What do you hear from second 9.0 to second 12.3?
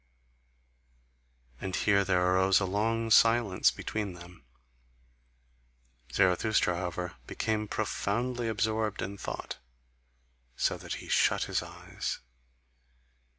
in thought, so that he shut his eyes.